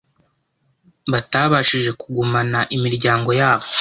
batabashije 1.11 1.89
kugumana 2.01 2.59
imiryango 2.75 3.29
yabo. 3.41 3.65